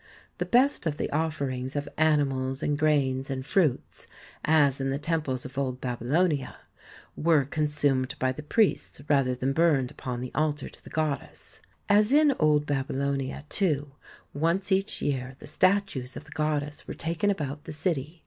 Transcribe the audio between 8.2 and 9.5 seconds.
the priests rather